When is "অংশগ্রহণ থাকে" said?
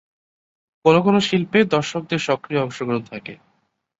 2.61-3.33